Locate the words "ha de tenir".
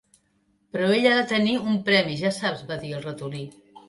1.17-1.53